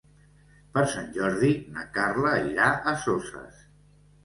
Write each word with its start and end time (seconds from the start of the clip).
Per 0.77 0.83
Sant 0.93 1.11
Jordi 1.17 1.51
na 1.77 1.85
Carla 1.99 2.33
irà 2.55 2.73
a 2.73 2.97
Soses. 3.07 3.65